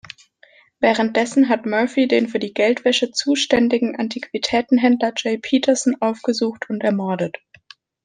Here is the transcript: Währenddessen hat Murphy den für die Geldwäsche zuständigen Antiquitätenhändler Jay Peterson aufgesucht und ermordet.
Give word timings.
Währenddessen 0.79 1.47
hat 1.47 1.67
Murphy 1.67 2.07
den 2.07 2.27
für 2.27 2.39
die 2.39 2.55
Geldwäsche 2.55 3.11
zuständigen 3.11 3.95
Antiquitätenhändler 3.99 5.13
Jay 5.15 5.37
Peterson 5.37 5.95
aufgesucht 6.01 6.71
und 6.71 6.81
ermordet. 6.83 7.37